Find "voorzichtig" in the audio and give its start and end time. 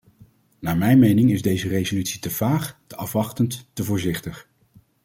3.83-4.47